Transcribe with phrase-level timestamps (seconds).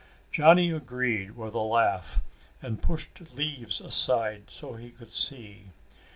[0.31, 2.21] Johnny agreed with a laugh,
[2.59, 5.69] and pushed leaves aside so he could see.